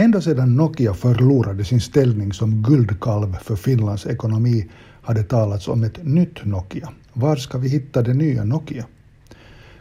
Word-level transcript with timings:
Ända 0.00 0.20
sedan 0.20 0.56
Nokia 0.56 0.94
förlorade 0.94 1.64
sin 1.64 1.80
ställning 1.80 2.32
som 2.32 2.62
guldkalv 2.62 3.36
för 3.42 3.56
Finlands 3.56 4.06
ekonomi 4.06 4.70
hade 5.02 5.22
talats 5.22 5.68
om 5.68 5.84
ett 5.84 6.04
nytt 6.04 6.44
Nokia. 6.44 6.92
Var 7.12 7.36
ska 7.36 7.58
vi 7.58 7.68
hitta 7.68 8.02
det 8.02 8.14
nya 8.14 8.44
Nokia? 8.44 8.86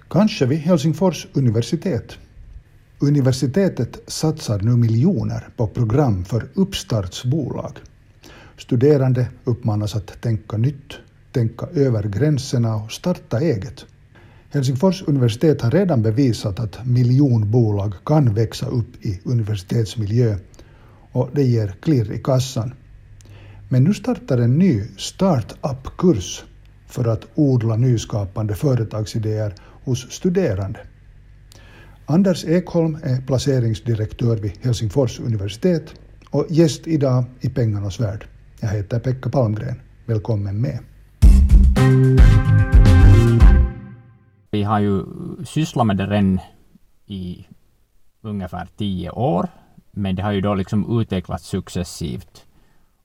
Kanske 0.10 0.46
vid 0.46 0.60
Helsingfors 0.60 1.28
universitet. 1.34 2.18
Universitetet 3.00 4.00
satsar 4.08 4.60
nu 4.60 4.72
miljoner 4.72 5.50
på 5.58 5.68
program 5.68 6.26
för 6.26 6.48
uppstartsbolag. 6.54 7.78
Studerande 8.58 9.28
uppmanas 9.44 9.96
att 9.96 10.22
tänka 10.22 10.58
nytt, 10.58 10.94
tänka 11.32 11.66
över 11.66 12.04
gränserna 12.04 12.76
och 12.76 12.92
starta 12.92 13.40
eget. 13.40 13.86
Helsingfors 14.52 15.04
universitet 15.08 15.62
har 15.62 15.72
redan 15.72 16.02
bevisat 16.02 16.60
att 16.60 16.86
miljonbolag 16.86 17.94
kan 18.06 18.34
växa 18.34 18.66
upp 18.66 19.06
i 19.06 19.20
universitetsmiljö 19.26 20.36
och 21.12 21.30
det 21.34 21.44
ger 21.44 21.68
klirr 21.82 22.12
i 22.12 22.18
kassan. 22.18 22.74
Men 23.70 23.84
nu 23.84 23.94
startar 23.94 24.38
en 24.38 24.58
ny 24.58 24.84
startup-kurs 24.98 26.44
för 26.88 27.06
att 27.08 27.26
odla 27.36 27.76
nyskapande 27.76 28.56
företagsidéer 28.56 29.54
hos 29.84 30.12
studerande. 30.12 30.80
Anders 32.06 32.46
Ekholm 32.46 32.98
är 33.04 33.22
placeringsdirektör 33.22 34.38
vid 34.38 34.52
Helsingfors 34.62 35.20
universitet 35.20 35.94
och 36.30 36.46
gäst 36.50 36.88
idag 36.88 37.24
i 37.42 37.50
Pengarnas 37.50 38.00
värld. 38.00 38.26
Jag 38.60 38.70
heter 38.70 39.00
Pekka 39.00 39.30
Palmgren. 39.30 39.82
Välkommen 40.06 40.62
med. 40.62 40.80
Vi 44.60 44.64
har 44.64 44.80
ju 44.80 45.06
sysslat 45.46 45.88
med 45.88 45.98
det 45.98 46.06
redan 46.06 46.40
i 47.06 47.48
ungefär 48.22 48.68
tio 48.78 49.12
år, 49.12 49.48
men 49.92 50.16
det 50.16 50.24
har 50.24 50.32
ju 50.32 50.42
då 50.42 50.56
liksom 50.56 51.00
utvecklats 51.02 51.46
successivt. 51.48 52.46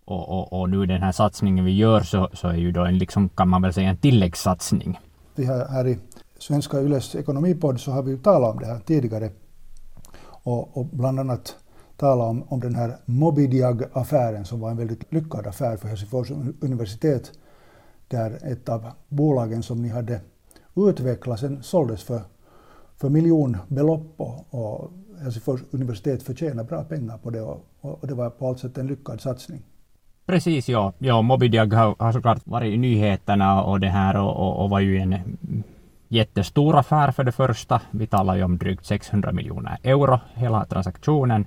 Och, 0.04 0.28
och, 0.28 0.60
och 0.60 0.70
nu 0.70 0.86
den 0.86 1.02
här 1.02 1.12
satsningen 1.12 1.64
vi 1.64 1.76
gör 1.76 2.00
så, 2.00 2.30
så 2.32 2.48
är 2.48 2.54
ju 2.54 2.72
då 2.72 2.84
en, 2.84 2.98
liksom, 2.98 3.28
kan 3.28 3.48
man 3.48 3.62
väl 3.62 3.72
säga, 3.72 3.88
en 3.90 3.96
tilläggssatsning. 3.96 5.00
Vi 5.34 5.46
har 5.46 5.66
här 5.68 5.86
i 5.86 5.98
Svenska 6.38 6.80
Yles 6.80 7.14
ekonomipodd 7.14 7.80
så 7.80 7.90
har 7.90 8.02
vi 8.02 8.10
ju 8.10 8.18
talat 8.18 8.54
om 8.54 8.60
det 8.60 8.66
här 8.66 8.78
tidigare 8.78 9.30
och, 10.44 10.76
och 10.76 10.86
bland 10.86 11.20
annat 11.20 11.56
talat 11.96 12.30
om, 12.30 12.42
om 12.48 12.60
den 12.60 12.74
här 12.74 12.96
Mobidiag-affären 13.04 14.44
som 14.44 14.60
var 14.60 14.70
en 14.70 14.76
väldigt 14.76 15.12
lyckad 15.12 15.46
affär 15.46 15.76
för 15.76 15.88
Helsingfors 15.88 16.30
universitet 16.60 17.32
där 18.08 18.52
ett 18.52 18.68
av 18.68 18.90
bolagen 19.08 19.62
som 19.62 19.82
ni 19.82 19.88
hade 19.88 20.20
utvecklas. 20.76 21.40
sen 21.40 21.62
såldes 21.62 22.02
för, 22.02 22.20
för 22.96 23.08
miljonbelopp 23.08 24.14
och, 24.16 24.46
och 24.50 24.80
alltså 24.80 25.22
Helsingfors 25.22 25.60
universitet 25.70 26.22
förtjänar 26.22 26.64
bra 26.64 26.84
pengar 26.84 27.18
på 27.18 27.30
det 27.30 27.40
och, 27.40 27.66
och 27.80 28.06
det 28.06 28.14
var 28.14 28.30
på 28.30 28.48
allt 28.48 28.58
sätt 28.58 28.78
en 28.78 28.86
lyckad 28.86 29.20
satsning. 29.20 29.62
Precis, 30.26 30.68
ja. 30.68 30.92
ja 30.98 31.22
Mobidiag 31.22 31.72
har, 31.72 31.94
har 31.98 32.12
såklart 32.12 32.46
varit 32.46 32.74
i 32.74 32.76
nyheterna 32.76 33.62
och 33.62 33.80
det 33.80 33.88
här 33.88 34.16
och, 34.16 34.36
och, 34.36 34.62
och 34.64 34.70
var 34.70 34.80
ju 34.80 34.98
en 34.98 35.14
jättestor 36.08 36.76
affär 36.76 37.12
för 37.12 37.24
det 37.24 37.32
första. 37.32 37.80
Vi 37.90 38.06
talar 38.06 38.36
ju 38.36 38.42
om 38.42 38.58
drygt 38.58 38.86
600 38.86 39.32
miljoner 39.32 39.78
euro 39.82 40.20
hela 40.34 40.64
transaktionen 40.64 41.46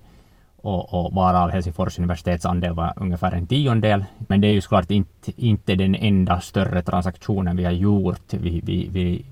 och, 0.62 0.94
och 0.94 1.14
varav 1.14 1.50
Helsingfors 1.50 2.00
universitets 2.00 2.46
andel 2.46 2.74
var 2.74 2.94
ungefär 2.96 3.32
en 3.32 3.48
tiondel. 3.48 4.06
Men 4.18 4.42
det 4.42 4.48
är 4.48 4.54
ju 4.54 4.62
såklart 4.62 4.92
inte, 4.92 5.32
inte 5.36 5.76
den 5.76 5.96
enda 5.96 6.42
större 6.42 6.82
transaktionen 6.82 7.58
vi 7.58 7.66
har 7.66 7.72
gjort. 7.72 8.34
Vi, 8.34 8.62
vi, 8.64 8.90
vi 8.92 9.26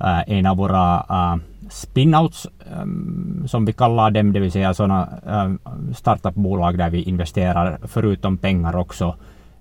äh, 0.00 0.38
en 0.38 0.46
av 0.46 0.56
våra 0.56 1.06
äh, 1.10 1.36
spinouts, 1.70 2.46
ähm, 2.80 3.44
som 3.48 3.64
vi 3.64 3.72
kallar 3.72 4.10
dem, 4.10 4.32
det 4.32 4.40
vill 4.40 4.52
säga 4.52 4.74
sådana 4.74 5.08
äh, 5.26 5.50
startupbolag 5.94 6.78
där 6.78 6.90
vi 6.90 7.02
investerar 7.02 7.78
förutom 7.82 8.38
pengar 8.38 8.76
också 8.76 9.16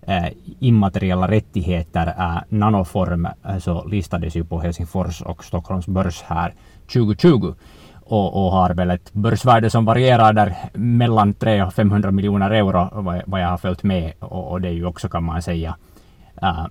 äh, 0.08 0.28
immateriella 0.60 1.28
rättigheter, 1.28 2.08
äh, 2.08 2.42
Nanoform, 2.50 3.28
äh, 3.46 3.58
så 3.58 3.86
listades 3.86 4.36
ju 4.36 4.44
på 4.44 4.60
Helsingfors 4.60 5.22
och 5.22 5.44
Stockholms 5.44 5.88
börs 5.88 6.22
här 6.22 6.54
2020 6.94 7.56
och, 8.06 8.46
och 8.46 8.52
har 8.52 8.70
väl 8.74 8.92
ett 8.92 9.14
börsvärde 9.14 9.70
som 9.70 9.86
varierar 9.86 10.34
där 10.34 10.56
mellan 10.74 11.34
300 11.34 11.68
och 11.68 11.74
500 11.74 12.12
miljoner 12.12 12.52
euro 12.52 12.90
vad, 12.92 13.22
vad 13.26 13.42
jag 13.42 13.48
har 13.48 13.58
följt 13.58 13.84
med 13.84 14.14
och, 14.20 14.52
och, 14.52 14.62
det 14.62 14.68
är 14.68 14.72
ju 14.72 14.86
också 14.86 15.10
kan 15.10 15.24
man 15.24 15.42
säga 15.42 15.78
äh, 16.42 16.66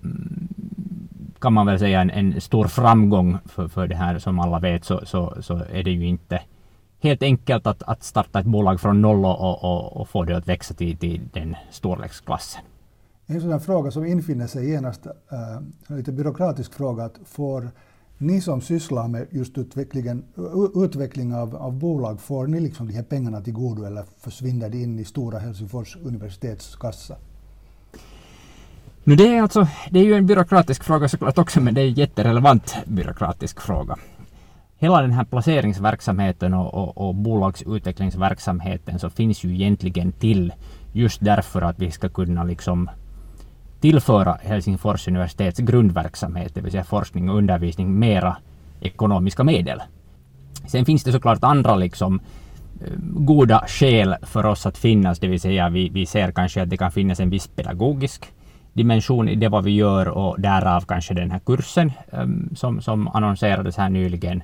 kan 1.39 1.53
man 1.53 1.67
väl 1.67 1.78
säga 1.78 2.00
en, 2.00 2.11
en 2.11 2.41
stor 2.41 2.65
framgång 2.65 3.39
för, 3.44 3.69
för 3.69 3.87
det 3.87 3.97
här 3.97 4.19
som 4.19 4.39
alla 4.39 4.59
vet 4.59 4.84
så, 4.84 5.00
så, 5.05 5.34
så 5.41 5.62
är 5.73 5.83
det 5.83 5.91
ju 5.91 6.06
inte 6.06 6.41
helt 7.00 7.23
enkelt 7.23 7.67
att, 7.67 7.83
att 7.83 8.03
starta 8.03 8.41
ett 8.41 8.47
bolag 8.47 8.81
från 8.81 9.03
noll 9.03 9.25
och, 9.25 9.65
och, 9.65 9.97
och 9.97 10.09
få 10.09 10.25
det 10.25 10.37
att 10.37 10.49
växa 10.49 10.75
till, 10.75 10.97
till 10.97 11.28
den 11.33 11.56
storleksklassen. 11.71 12.62
En 13.27 13.41
sån 13.41 13.61
fråga 13.61 13.91
som 13.91 14.06
infinner 14.06 14.47
sig 14.47 14.71
genast, 14.71 15.06
äh, 15.06 15.56
en 15.89 15.97
lite 15.97 16.12
byråkratisk 16.12 16.75
fråga, 16.75 17.05
att 17.05 17.19
får 17.25 17.71
ni 18.19 18.41
som 18.41 18.60
sysslar 18.60 19.08
med 19.08 19.26
just 19.30 19.58
utvecklingen, 19.58 20.25
utveckling 20.75 21.34
av, 21.34 21.56
av 21.56 21.72
bolag, 21.72 22.20
får 22.20 22.47
ni 22.47 22.60
liksom 22.60 22.88
de 22.88 22.94
här 22.94 23.02
pengarna 23.02 23.41
till 23.41 23.52
godo 23.52 23.84
eller 23.84 24.04
försvinner 24.19 24.69
de 24.70 24.82
in 24.82 24.98
i 24.98 25.04
stora 25.04 25.38
Helsingfors 25.38 25.97
universitets 25.97 26.76
kassa? 26.76 27.16
Nu 29.04 29.16
det, 29.16 29.36
är 29.36 29.42
alltså, 29.42 29.66
det 29.91 29.98
är 29.98 30.04
ju 30.04 30.14
en 30.14 30.26
byråkratisk 30.26 30.84
fråga 30.84 31.08
såklart 31.08 31.38
också, 31.38 31.60
men 31.60 31.75
det 31.75 31.80
är 31.80 31.86
en 31.86 31.94
jätterelevant 31.94 32.76
byråkratisk 32.86 33.60
fråga. 33.60 33.97
Hela 34.78 35.02
den 35.02 35.12
här 35.12 35.25
placeringsverksamheten 35.25 36.54
och, 36.54 36.75
och, 36.75 37.08
och 37.08 37.14
bolagsutvecklingsverksamheten 37.14 38.98
så 38.98 39.10
finns 39.10 39.44
ju 39.44 39.54
egentligen 39.54 40.12
till 40.12 40.52
just 40.92 41.20
därför 41.20 41.62
att 41.62 41.78
vi 41.78 41.91
ska 41.91 42.08
kunna 42.08 42.44
liksom 42.44 42.91
tillföra 43.84 44.39
Helsingfors 44.43 45.09
universitets 45.09 45.59
grundverksamhet, 45.59 46.55
det 46.55 46.61
vill 46.61 46.72
säga 46.72 46.84
forskning 46.84 47.31
och 47.31 47.37
undervisning, 47.37 47.99
mera 47.99 48.37
ekonomiska 48.81 49.45
medel. 49.45 49.83
Sen 50.67 50.84
finns 50.84 51.05
det 51.05 51.12
såklart 51.12 51.45
andra 51.45 51.77
liksom 51.77 52.21
eh, 52.81 52.93
goda 53.00 53.65
skäl 53.67 54.17
för 54.23 54.47
oss 54.47 54.67
att 54.67 54.78
finnas, 54.78 55.19
det 55.19 55.28
vill 55.28 55.41
säga 55.41 55.69
vi, 55.69 55.89
vi 55.89 56.06
ser 56.06 56.33
kanske 56.33 56.62
att 56.62 56.71
det 56.71 56.77
kan 56.77 56.93
finnas 56.93 57.21
en 57.21 57.31
viss 57.31 57.47
pedagogisk 57.47 58.33
dimension 58.73 59.28
i 59.28 59.34
det 59.34 59.49
vad 59.49 59.65
vi 59.65 59.71
gör 59.71 60.09
och 60.09 60.41
därav 60.41 60.81
kanske 60.81 61.15
den 61.15 61.31
här 61.31 61.41
kursen 61.47 61.93
um, 62.11 62.50
som, 62.56 62.81
som 62.83 63.09
annonserades 63.09 63.77
här 63.77 63.89
nyligen. 63.89 64.43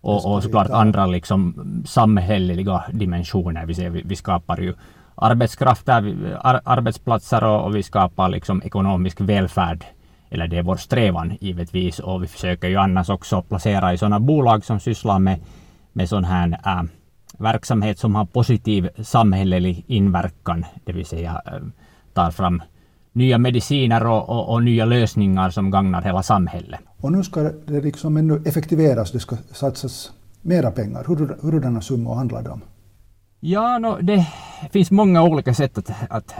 Och, 0.00 0.34
och 0.34 0.42
såklart 0.42 0.70
andra 0.70 1.06
liksom 1.06 1.54
samhälleliga 1.86 2.84
dimensioner. 2.92 3.66
Vi, 3.66 3.74
ser, 3.74 3.90
vi, 3.90 4.02
vi 4.04 4.16
skapar 4.16 4.60
ju 4.60 4.74
arbetskrafter, 5.18 6.38
ar, 6.40 6.60
arbetsplatser 6.64 7.44
och, 7.44 7.64
och, 7.64 7.76
vi 7.76 7.82
skapar 7.82 8.28
liksom 8.28 8.62
ekonomisk 8.62 9.20
välfärd. 9.20 9.84
Eller 10.30 10.48
det 10.48 10.58
är 10.58 10.62
vår 10.62 10.76
strävan 10.76 11.36
givetvis 11.40 11.98
och 11.98 12.22
vi 12.22 12.26
försöker 12.26 12.68
ju 12.68 12.76
annars 12.76 13.10
också 13.10 13.42
placera 13.42 13.92
i 13.92 13.98
sådana 13.98 14.20
bolag 14.20 14.64
som 14.64 14.80
sysslar 14.80 15.18
med, 15.18 15.40
med 15.92 16.08
sån 16.08 16.24
här 16.24 16.60
äh, 16.66 16.82
verksamhet 17.38 17.98
som 17.98 18.14
har 18.14 18.24
positiv 18.24 18.88
samhällelig 19.02 19.84
inverkan. 19.86 20.64
Det 20.84 20.92
vill 20.92 21.06
säga 21.06 21.42
äh, 21.46 21.52
tar 22.12 22.30
fram 22.30 22.62
nya 23.12 23.38
mediciner 23.38 24.06
och, 24.06 24.28
och, 24.28 24.52
och, 24.52 24.62
nya 24.62 24.84
lösningar 24.84 25.50
som 25.50 25.70
gagnar 25.70 26.02
hela 26.02 26.22
samhället. 26.22 26.80
Och 27.00 27.12
nu 27.12 27.24
ska 27.24 27.40
det 27.42 27.80
liksom 27.80 28.16
ännu 28.16 28.42
effektiveras, 28.46 29.12
det 29.12 29.20
ska 29.20 29.36
satsas 29.52 30.12
mera 30.42 30.70
pengar. 30.70 31.04
Hur, 31.08 31.36
hurdana 31.42 31.80
summor 31.80 32.14
handlar 32.14 32.42
det 32.42 32.50
om? 32.50 32.60
Ja, 33.40 33.78
no, 33.78 33.98
det 34.00 34.26
finns 34.70 34.90
många 34.90 35.22
olika 35.22 35.54
sätt 35.54 35.78
att, 35.78 35.90
att 36.10 36.34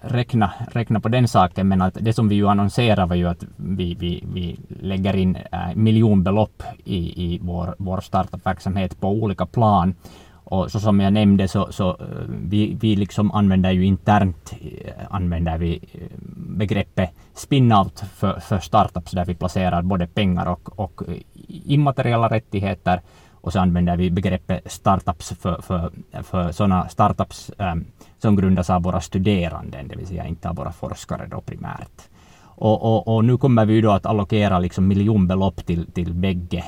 räkna, 0.00 0.52
räkna 0.72 1.00
på 1.00 1.08
den 1.08 1.28
saken, 1.28 1.68
men 1.68 1.82
att 1.82 1.96
det 2.00 2.12
som 2.12 2.28
vi 2.28 2.34
ju 2.34 2.48
annonserar 2.48 3.06
var 3.06 3.16
ju 3.16 3.28
att 3.28 3.44
vi, 3.56 3.94
vi, 3.94 4.24
vi 4.32 4.58
lägger 4.80 5.16
in 5.16 5.36
äh, 5.36 5.74
miljonbelopp 5.74 6.62
i, 6.84 7.24
i 7.24 7.38
vår, 7.42 7.74
vår 7.78 8.00
startupverksamhet 8.00 9.00
på 9.00 9.08
olika 9.08 9.46
plan. 9.46 9.94
Och 10.32 10.70
så 10.70 10.80
som 10.80 11.00
jag 11.00 11.12
nämnde 11.12 11.48
så, 11.48 11.72
så 11.72 11.90
äh, 11.90 11.96
vi, 12.28 12.76
vi 12.80 12.96
liksom 12.96 13.30
använder 13.30 13.70
ju 13.70 13.84
internt 13.84 14.54
äh, 14.60 14.92
använder 15.10 15.58
vi 15.58 15.80
äh, 15.92 16.00
begreppet 16.36 17.10
spin-out 17.34 18.04
för, 18.14 18.40
för 18.40 18.58
startups 18.58 19.12
där 19.12 19.24
vi 19.24 19.34
placerar 19.34 19.82
både 19.82 20.06
pengar 20.06 20.46
och, 20.46 20.78
och 20.78 21.02
immateriella 21.48 22.28
rättigheter 22.28 23.00
och 23.46 23.52
så 23.52 23.58
använder 23.58 23.96
vi 23.96 24.10
begreppet 24.10 24.72
startups 24.72 25.28
för, 25.40 25.62
för, 25.62 25.90
för 26.22 26.52
sådana 26.52 26.88
startups 26.88 27.50
um, 27.58 27.84
som 28.18 28.36
grundas 28.36 28.70
av 28.70 28.82
våra 28.82 29.00
studerande, 29.00 29.84
det 29.88 29.96
vill 29.96 30.06
säga 30.06 30.26
inte 30.26 30.48
av 30.48 30.56
våra 30.56 30.72
forskare 30.72 31.26
då 31.30 31.40
primärt. 31.40 32.08
Och, 32.40 32.82
och, 32.82 33.16
och 33.16 33.24
nu 33.24 33.36
kommer 33.36 33.66
vi 33.66 33.80
då 33.80 33.90
att 33.90 34.06
allokera 34.06 34.58
liksom 34.58 34.88
miljonbelopp 34.88 35.66
till, 35.66 35.92
till 35.92 36.14
bägge. 36.14 36.64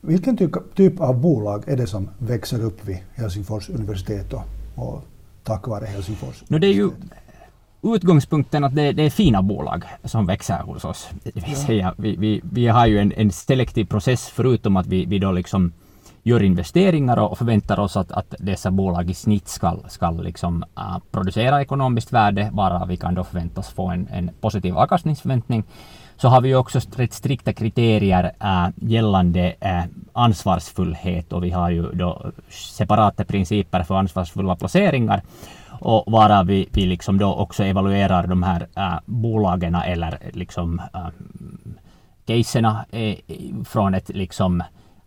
Vilken 0.00 0.36
typ 0.74 1.00
av 1.00 1.20
bolag 1.20 1.64
är 1.66 1.76
det 1.76 1.86
som 1.86 2.10
växer 2.18 2.64
upp 2.64 2.84
vid 2.84 2.98
Helsingfors 3.14 3.68
universitet 3.68 4.32
och, 4.32 4.44
och 4.74 5.04
tack 5.44 5.66
vare 5.66 5.86
Helsingfors? 5.86 6.44
No, 6.48 6.58
det 6.58 6.66
är 6.66 6.74
ju 6.74 6.90
utgångspunkten 7.82 8.64
att 8.64 8.74
det, 8.74 8.92
det, 8.92 9.02
är 9.02 9.10
fina 9.10 9.42
bolag 9.42 9.84
som 10.04 10.26
växer 10.26 10.58
hos 10.58 10.84
oss. 10.84 11.10
Det 11.22 11.46
vill 11.46 11.56
säga, 11.56 11.94
vi, 11.98 12.16
vi, 12.16 12.40
vi 12.44 12.66
har 12.66 12.86
ju 12.86 12.98
en, 12.98 13.12
en 13.12 13.32
selektiv 13.32 13.84
process 13.84 14.28
förutom 14.28 14.76
att 14.76 14.86
vi, 14.86 15.04
vi 15.04 15.18
då 15.18 15.32
liksom 15.32 15.72
gör 16.22 16.42
investeringar 16.42 17.16
och 17.16 17.38
förväntar 17.38 17.80
oss 17.80 17.96
att, 17.96 18.12
att 18.12 18.34
dessa 18.38 18.70
bolag 18.70 19.10
i 19.10 19.14
snitt 19.14 19.48
ska, 19.48 19.76
ska 19.88 20.10
liksom, 20.10 20.64
uh, 20.78 20.98
producera 21.10 21.62
ekonomiskt 21.62 22.12
värde, 22.12 22.50
bara 22.52 22.84
vi 22.84 22.96
kan 22.96 23.14
då 23.14 23.24
förväntas 23.24 23.70
få 23.70 23.88
en, 23.88 24.08
en 24.08 24.30
positiv 24.40 24.76
avkastningsförväntning 24.78 25.64
så 26.22 26.28
har 26.28 26.40
vi 26.40 26.54
också 26.54 26.80
rätt 26.96 27.12
strikta 27.12 27.52
kriterier 27.52 28.32
äh, 28.40 28.68
gällande 28.76 29.54
äh, 29.60 29.84
ansvarsfullhet. 30.12 31.32
Och 31.32 31.44
vi 31.44 31.50
har 31.50 31.70
ju 31.70 31.92
då 31.92 32.32
separata 32.48 33.24
principer 33.24 33.82
för 33.82 33.94
ansvarsfulla 33.94 34.56
placeringar. 34.56 35.22
Och 35.80 36.12
varav 36.12 36.46
vi, 36.46 36.68
vi 36.72 36.86
liksom 36.86 37.18
då 37.18 37.34
också 37.34 37.64
evaluerar 37.64 38.26
de 38.26 38.42
här 38.42 38.66
äh, 38.76 38.94
bolagen 39.04 39.74
eller 39.74 40.18
liksom 40.32 40.82
äh, 40.94 41.08
caserna 42.26 42.84
äh, 42.90 43.16
från 43.64 43.94
ett 43.94 44.08
liksom 44.08 44.62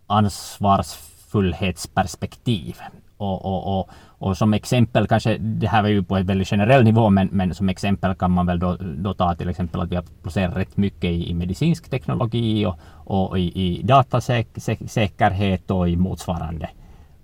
ansvarsfullhetsperspektiv. 0.07 2.77
Och, 3.17 3.45
och, 3.45 3.79
och, 3.79 3.89
och, 4.07 4.37
som 4.37 4.53
exempel, 4.53 5.07
kanske 5.07 5.37
det 5.37 5.67
här 5.67 5.81
var 5.81 5.89
ju 5.89 6.03
på 6.03 6.15
en 6.15 6.25
väldigt 6.25 6.47
generell 6.47 6.83
nivå, 6.83 7.09
men, 7.09 7.29
men 7.31 7.55
som 7.55 7.69
exempel 7.69 8.15
kan 8.15 8.31
man 8.31 8.45
väl 8.45 8.59
då, 8.59 8.77
då 8.79 9.13
ta 9.13 9.35
till 9.35 9.49
exempel 9.49 9.81
att 9.81 9.91
vi 9.91 9.95
har 9.95 10.05
placerat 10.23 10.57
rätt 10.57 10.77
mycket 10.77 11.03
i, 11.03 11.29
i 11.29 11.33
medicinsk 11.33 11.89
teknologi 11.89 12.65
och, 12.65 12.79
och 13.05 13.39
i, 13.39 13.41
i 13.41 13.81
datasäkerhet 13.83 15.71
och 15.71 15.89
i 15.89 15.95
motsvarande 15.95 16.69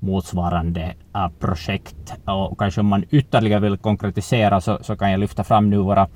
motsvarande 0.02 0.94
uh, 1.16 1.28
projekt. 1.40 2.14
Och 2.26 2.60
kanske 2.60 2.82
om 2.82 2.88
man 2.88 3.04
ytterligare 3.10 3.60
vill 3.60 3.78
konkretisera 3.78 4.62
så, 4.62 4.80
så 4.82 4.96
kan 4.96 5.12
jag 5.12 5.20
lyfta 5.20 5.44
fram 5.44 5.70
nu 5.70 5.78
våra 5.78 6.08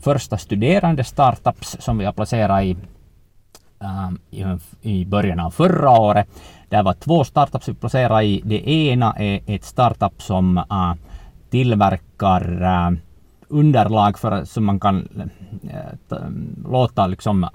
första 0.00 0.38
studerande 0.38 1.04
startups 1.04 1.76
som 1.80 1.98
vi 1.98 2.04
har 2.04 2.12
placerat 2.12 2.64
i, 2.64 2.76
Ehm, 3.82 4.18
i, 4.80 5.04
början 5.04 5.40
av 5.40 5.50
förra 5.50 5.90
året. 5.90 6.28
Det 6.68 6.82
var 6.82 6.92
två 6.92 7.24
startups 7.24 7.68
vi 7.68 7.74
placerade 7.74 8.24
i. 8.24 8.42
Det 8.44 8.70
ena 8.70 9.12
är 9.12 9.40
ett 9.46 9.64
startup 9.64 10.22
som 10.22 10.58
äh, 10.58 10.94
tillverkar 11.50 12.62
äh, 12.62 12.92
underlag 13.48 14.18
för 14.18 14.44
som 14.44 14.64
man 14.64 14.80
kan 14.80 15.08
äh, 16.10 16.18
låta 16.70 17.06
liksom 17.06 17.48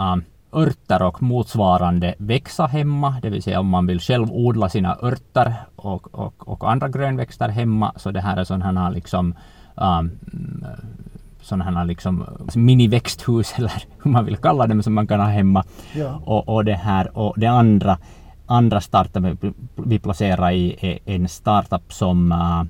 örter 0.53 1.01
och 1.01 1.24
motsvarande 1.24 2.15
växa 2.18 2.65
hemma, 2.65 3.15
det 3.21 3.29
vill 3.29 3.44
säga 3.44 3.59
om 3.59 3.69
man 3.69 3.88
vill 3.88 4.00
själv 4.00 4.31
odla 4.31 4.69
sina 4.69 4.97
örter 5.01 5.53
och, 5.75 6.15
och, 6.15 6.47
och 6.47 6.71
andra 6.71 6.89
grönväxter 6.89 7.50
hemma, 7.50 7.94
så 7.95 8.12
det 8.12 8.21
här 8.21 8.38
är 8.38 8.44
sådana 8.44 8.89
liksom 8.89 9.35
um, 9.75 10.19
sådana 11.48 11.84
liksom 11.84 12.26
miniväxthus 12.56 13.54
eller 13.58 13.84
hur 14.04 14.12
man 14.12 14.26
vill 14.26 14.38
kalla 14.38 14.68
dem 14.68 14.84
som 14.84 14.94
man 14.94 15.08
kan 15.08 15.20
ha 15.20 15.28
hemma. 15.28 15.64
Ja. 15.96 16.22
Och, 16.26 16.50
och 16.50 16.66
det 16.66 16.76
här 16.76 17.18
och 17.18 17.34
det 17.38 17.48
andra 17.48 17.98
andra 18.48 18.82
startup 18.82 19.38
vi 19.76 20.00
placerar 20.00 20.52
i 20.52 20.78
är 20.82 21.00
en 21.06 21.28
startup 21.28 21.94
som 21.94 22.32
uh, 22.32 22.64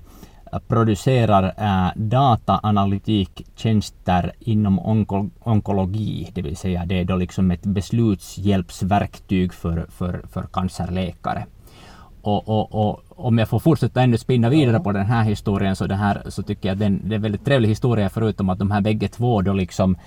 producerar 0.68 1.44
uh, 1.44 1.92
dataanalytiktjänster 1.96 4.32
inom 4.40 4.80
onko 4.80 5.30
onkologi, 5.40 6.32
det 6.34 6.42
vill 6.42 6.58
säga 6.58 6.86
det 6.86 7.00
är 7.00 7.06
då 7.06 7.16
liksom 7.16 7.52
ett 7.52 7.66
beslutshjälpsverktyg 7.66 9.54
för, 9.54 9.86
för, 9.90 10.22
för 10.32 10.44
cancerläkare. 10.44 11.46
Och, 12.28 12.50
och, 12.50 12.76
och, 12.76 13.04
om 13.10 13.38
jag 13.38 13.50
får 13.50 13.60
fortsätta 13.60 14.02
ännu 14.02 14.18
spinna 14.18 14.50
vidare 14.50 14.80
på 14.80 14.92
den 14.92 15.06
här 15.06 15.24
historien 15.24 15.76
så, 15.76 15.88
det 15.88 15.96
här, 15.96 16.22
så 16.28 16.44
tycker 16.44 16.70
jag 16.70 16.74
att 16.74 16.80
den, 16.80 17.02
det 17.04 17.14
är 17.14 17.16
en 17.16 17.22
väldigt 17.22 17.46
trevlig 17.46 17.70
historia 17.70 18.10
förutom 18.10 18.50
att 18.50 18.60
de 18.60 18.72
här 18.72 18.82
bägge 18.82 19.08
två 19.08 19.42
då 19.42 19.54
liksom 19.54 19.98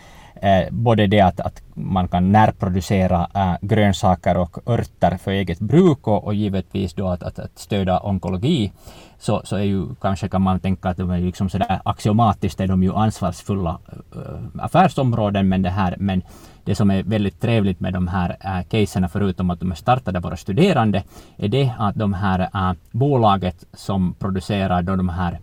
eh, 0.43 0.71
både 0.71 1.07
det 1.07 1.21
att, 1.21 1.41
att 1.41 1.63
man 1.75 2.09
kan 2.09 2.33
närproducera 2.33 3.29
eh, 3.35 3.55
grönsaker 3.61 4.37
och 4.37 4.59
örter 4.67 5.17
för 5.17 5.31
eget 5.31 5.59
bruk 5.59 6.09
och, 6.09 6.25
och 6.25 6.35
givetvis 6.35 6.95
då 6.95 7.09
att, 7.09 7.23
att, 7.23 7.39
att 7.39 7.59
stödja 7.59 8.01
onkologi 8.01 8.73
så, 9.19 9.41
så 9.45 9.57
är 9.57 9.65
ju 9.65 9.95
kanske 10.01 10.29
kan 10.29 10.43
man 10.43 10.61
tänka 10.61 10.89
att 10.89 10.97
de 10.97 11.11
är 11.11 11.21
liksom 11.21 11.49
sådär 11.49 11.81
axiomatiskt 11.85 12.61
är 12.61 12.67
de 12.67 12.83
ju 12.83 12.95
ansvarsfulla 12.95 13.79
äh, 14.17 14.65
affärsområden 14.65 15.49
men 15.49 15.63
det 15.63 15.71
här 15.71 15.97
men 15.99 16.23
det 16.65 16.75
som 16.75 16.91
är 16.91 17.03
väldigt 17.03 17.41
trevligt 17.41 17.81
med 17.81 17.93
de 17.93 18.09
här 18.09 18.37
äh, 18.41 18.63
caserna 18.69 19.09
förutom 19.09 19.51
att 19.51 19.61
de 19.61 19.71
är 19.71 19.75
startade 19.75 20.21
våra 20.21 20.37
studerande 20.37 21.03
är 21.37 21.49
det 21.49 21.73
att 21.79 21.95
de 21.95 22.15
här 22.15 22.41
äh, 22.41 22.73
bolaget 22.91 23.65
som 23.73 24.15
producerar 24.15 24.83
då 24.83 24.97
de 24.97 25.09
här 25.09 25.39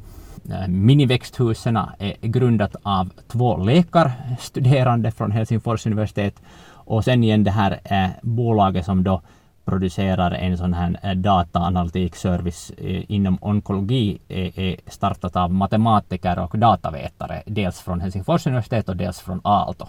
äh, 0.50 0.68
miniväxthusen 0.68 1.78
är 2.00 2.28
grundat 2.28 2.76
av 2.84 3.10
två 3.28 3.58
läkarstuderande 3.58 5.12
från 5.12 5.32
Helsingfors 5.32 5.86
universitet 5.86 6.36
och 6.70 7.04
sen 7.04 7.24
igen 7.24 7.44
det 7.44 7.52
här 7.52 7.80
äh, 7.84 8.10
bolaget 8.22 8.86
som 8.86 9.04
då 9.04 9.22
producerar 9.66 10.32
en 10.32 10.58
sån 10.58 10.74
här 10.74 11.00
äh, 11.04 11.12
dataanalytikservice 11.12 12.72
inom 13.08 13.38
onkologi 13.42 14.20
är 14.28 14.76
startat 14.92 15.36
av 15.36 15.54
matematiker 15.54 16.40
och 16.40 16.60
datavetare, 16.60 17.44
dels 17.46 17.80
från 17.80 18.02
Helsingfors 18.02 18.48
universitet 18.48 18.90
och 18.90 18.96
dels 18.96 19.20
från 19.20 19.42
Aalto. 19.44 19.88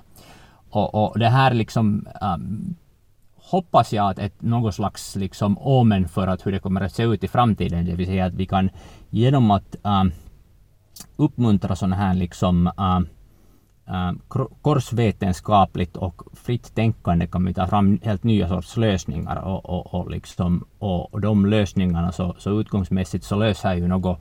Och, 0.71 0.95
och 0.95 1.19
det 1.19 1.29
här 1.29 1.55
liksom 1.55 2.07
um, 2.21 2.77
hoppas 3.35 3.93
jag 3.93 4.11
att 4.11 4.19
ett 4.19 4.43
något 4.43 4.75
slags 4.75 5.17
liksom 5.17 5.59
omen 5.59 6.09
för 6.09 6.27
att 6.27 6.47
hur 6.47 6.53
det 6.53 6.59
kommer 6.59 6.81
att 6.81 6.93
se 6.93 7.03
ut 7.03 7.25
i 7.25 7.29
framtiden, 7.29 7.85
det 7.85 7.95
vill 7.95 8.07
säga 8.07 8.25
att 8.25 8.35
vi 8.35 8.47
kan 8.47 8.71
genom 9.11 9.51
att 9.51 9.77
um, 9.83 10.13
uppmuntra 11.17 11.77
sådana 11.77 11.97
här 11.97 12.15
liksom 12.15 12.71
um, 12.77 13.09
um, 13.95 14.21
korsvetenskapligt 14.63 15.97
och 15.97 16.23
fritt 16.33 16.75
tänkande 16.75 17.27
kan 17.27 17.45
vi 17.45 17.55
ta 17.55 17.67
fram 17.67 17.99
helt 18.03 18.25
nya 18.25 18.49
sorts 18.49 18.77
lösningar. 18.77 19.37
Och, 19.37 19.65
och, 19.65 19.95
och, 19.95 20.11
liksom, 20.11 20.65
och, 20.79 21.15
och 21.15 21.21
de 21.21 21.47
lösningarna 21.47 22.13
så, 22.13 22.35
så 22.39 22.61
utgångsmässigt 22.61 23.25
så 23.25 23.37
löser 23.37 23.75
ju 23.75 23.89
något, 23.89 24.19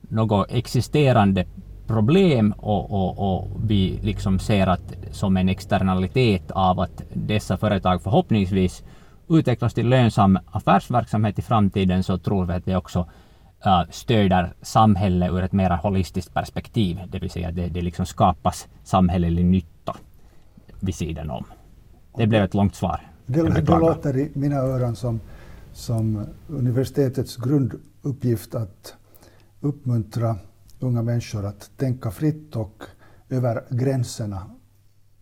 något 0.00 0.50
existerande 0.50 1.46
problem 1.86 2.54
och, 2.56 2.90
och, 2.90 3.36
och 3.36 3.50
vi 3.66 3.98
liksom 4.02 4.38
ser 4.38 4.66
att 4.66 4.94
som 5.10 5.36
en 5.36 5.48
externalitet 5.48 6.50
av 6.50 6.80
att 6.80 7.02
dessa 7.12 7.56
företag 7.56 8.02
förhoppningsvis 8.02 8.84
utvecklas 9.28 9.74
till 9.74 9.88
lönsam 9.88 10.38
affärsverksamhet 10.46 11.38
i 11.38 11.42
framtiden 11.42 12.02
så 12.02 12.18
tror 12.18 12.46
vi 12.46 12.52
att 12.52 12.64
det 12.64 12.76
också 12.76 13.00
uh, 13.66 13.90
stöder 13.90 14.54
samhället 14.62 15.30
ur 15.32 15.42
ett 15.42 15.52
mer 15.52 15.70
holistiskt 15.82 16.34
perspektiv. 16.34 17.00
Det 17.08 17.18
vill 17.18 17.30
säga 17.30 17.48
att 17.48 17.56
det, 17.56 17.68
det 17.68 17.82
liksom 17.82 18.06
skapas 18.06 18.68
samhällelig 18.84 19.44
nytta 19.44 19.96
vid 20.80 20.94
sidan 20.94 21.30
om. 21.30 21.44
Det 22.16 22.26
blev 22.26 22.44
ett 22.44 22.54
långt 22.54 22.74
svar. 22.74 23.00
Det, 23.26 23.42
det 23.42 23.78
låter 23.78 24.16
i 24.16 24.30
mina 24.34 24.56
öron 24.56 24.96
som, 24.96 25.20
som 25.72 26.26
universitetets 26.48 27.36
grunduppgift 27.36 28.54
att 28.54 28.94
uppmuntra 29.60 30.36
unga 30.84 31.02
människor 31.02 31.46
att 31.46 31.70
tänka 31.76 32.10
fritt 32.10 32.56
och 32.56 32.82
över 33.28 33.64
gränserna. 33.70 34.50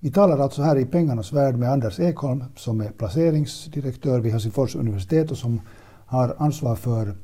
Vi 0.00 0.10
talar 0.10 0.38
alltså 0.38 0.62
här 0.62 0.78
i 0.78 0.84
Pengarnas 0.84 1.32
värld 1.32 1.54
med 1.54 1.72
Anders 1.72 2.00
Ekholm 2.00 2.44
som 2.56 2.80
är 2.80 2.90
placeringsdirektör 2.90 4.20
vid 4.20 4.32
Helsingfors 4.32 4.76
universitet 4.76 5.30
och 5.30 5.38
som 5.38 5.60
har 6.06 6.36
ansvar 6.38 6.76
för 6.76 7.14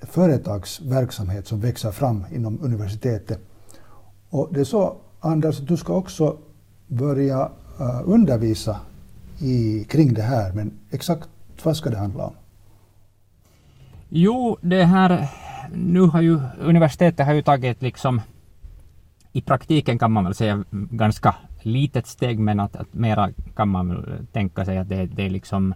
företagsverksamhet 0.00 1.46
som 1.46 1.60
växer 1.60 1.90
fram 1.90 2.24
inom 2.32 2.58
universitetet. 2.62 3.40
Och 4.30 4.48
det 4.50 4.60
är 4.60 4.64
så, 4.64 4.96
Anders, 5.20 5.60
att 5.60 5.68
du 5.68 5.76
ska 5.76 5.94
också 5.94 6.36
börja 6.86 7.50
eh, 7.80 8.00
undervisa 8.04 8.80
i, 9.38 9.84
kring 9.84 10.14
det 10.14 10.22
här, 10.22 10.52
men 10.52 10.78
exakt 10.90 11.28
vad 11.62 11.76
ska 11.76 11.90
det 11.90 11.98
handla 11.98 12.24
om? 12.24 12.34
Jo, 14.08 14.56
det 14.60 14.84
här 14.84 15.28
nu 15.72 16.00
har 16.00 16.20
ju 16.20 16.40
universitetet 16.60 17.26
har 17.26 17.34
ju 17.34 17.42
tagit 17.42 17.82
liksom 17.82 18.20
i 19.32 19.40
praktiken 19.40 19.98
kan 19.98 20.12
man 20.12 20.24
väl 20.24 20.34
säga 20.34 20.64
ganska 20.70 21.34
litet 21.62 22.06
steg 22.06 22.38
men 22.38 22.60
att, 22.60 22.76
att 22.76 22.94
mera 22.94 23.30
kan 23.56 23.68
man 23.68 23.88
väl 23.88 24.26
tänka 24.32 24.64
sig 24.64 24.78
att 24.78 24.88
det, 24.88 25.06
det 25.06 25.26
är 25.26 25.30
liksom 25.30 25.74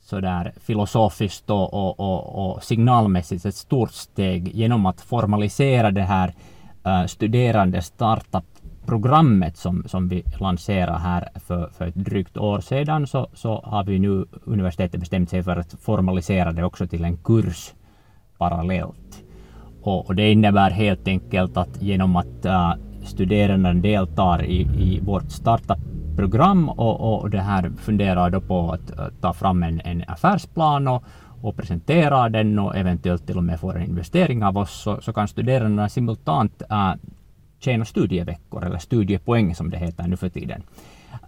sådär 0.00 0.52
filosofiskt 0.60 1.50
och, 1.50 1.74
och, 1.74 2.00
och, 2.00 2.54
och, 2.54 2.62
signalmässigt 2.62 3.44
ett 3.44 3.54
stort 3.54 3.92
steg 3.92 4.48
genom 4.54 4.86
att 4.86 5.00
formalisera 5.00 5.90
det 5.90 6.02
här 6.02 6.34
uh, 6.86 7.06
studerande 7.06 7.82
startup-programmet 7.82 9.56
som, 9.56 9.84
som 9.86 10.08
vi 10.08 10.24
lanserade 10.40 10.98
här 10.98 11.28
för, 11.34 11.70
för 11.78 11.86
ett 11.86 11.94
drygt 11.94 12.36
år 12.36 12.60
sedan. 12.60 13.06
Så, 13.06 13.28
så 13.34 13.60
har 13.64 13.84
vi 13.84 13.98
nu 13.98 14.24
universitetet 14.44 15.00
bestämt 15.00 15.30
sig 15.30 15.42
för 15.42 15.56
att 15.56 15.74
formalisera 15.80 16.52
det 16.52 16.64
också 16.64 16.86
till 16.86 17.04
en 17.04 17.16
kurs 17.16 17.72
parallellt. 18.44 19.24
Och, 19.82 20.06
och 20.06 20.14
det 20.14 20.32
innebär 20.32 20.70
helt 20.70 21.08
enkelt 21.08 21.56
att 21.56 21.82
genom 21.82 22.16
att 22.16 22.46
uh, 22.46 22.74
studerande 23.04 23.72
deltar 23.72 24.44
i, 24.44 24.60
i 24.60 25.00
vårt 25.00 25.30
startup-program 25.30 26.68
och, 26.68 27.22
och 27.22 27.30
det 27.30 27.40
här 27.40 27.72
funderar 27.78 28.30
då 28.30 28.40
på 28.40 28.72
att 28.72 28.90
uh, 28.90 29.06
ta 29.20 29.32
fram 29.32 29.62
en, 29.62 29.80
en 29.84 30.04
affärsplan 30.06 30.88
och, 30.88 31.04
och 31.42 31.56
presentera 31.56 32.28
den 32.28 32.58
och 32.58 32.76
eventuellt 32.76 33.26
till 33.26 33.36
och 33.36 33.44
med 33.44 33.60
få 33.60 33.72
en 33.72 33.82
investering 33.82 34.44
av 34.44 34.58
oss 34.58 34.82
så, 34.82 35.00
så 35.00 35.12
kan 35.12 35.28
studerandena 35.28 35.88
simultant 35.88 36.62
uh, 36.70 36.94
tjäna 37.60 37.84
studieveckor 37.84 38.64
eller 38.64 38.78
studiepoäng 38.78 39.54
som 39.54 39.70
det 39.70 39.78
heter 39.78 40.06
nu 40.06 40.16
för 40.16 40.28
tiden. 40.28 40.62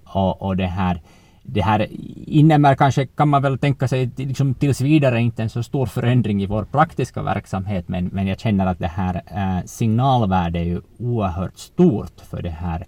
Och, 0.04 0.42
och 0.42 0.56
det 0.56 0.66
här 0.66 1.00
det 1.48 1.62
här 1.62 1.86
innebär 2.26 2.74
kanske, 2.74 3.06
kan 3.06 3.28
man 3.28 3.42
väl 3.42 3.58
tänka 3.58 3.88
sig, 3.88 4.10
liksom 4.16 4.54
tills 4.54 4.80
vidare 4.80 5.20
inte 5.20 5.42
en 5.42 5.50
så 5.50 5.62
stor 5.62 5.86
förändring 5.86 6.42
i 6.42 6.46
vår 6.46 6.64
praktiska 6.64 7.22
verksamhet, 7.22 7.88
men, 7.88 8.06
men 8.06 8.26
jag 8.26 8.40
känner 8.40 8.66
att 8.66 8.78
det 8.78 8.86
här 8.86 9.22
eh, 9.26 9.58
äh, 9.58 9.64
signalvärdet 9.64 10.60
är 10.60 10.64
ju 10.64 10.80
oerhört 10.98 11.58
stort 11.58 12.20
för 12.20 12.42
det 12.42 12.50
här. 12.50 12.86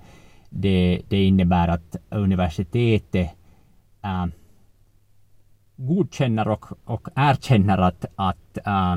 Det, 0.50 1.02
det 1.08 1.24
innebär 1.24 1.68
att 1.68 1.96
universitetet 2.10 3.30
äh, 4.04 4.26
godkänner 5.76 6.48
och, 6.48 6.66
och 6.84 7.08
erkänner 7.14 7.78
att, 7.78 8.04
att 8.16 8.58
äh, 8.66 8.96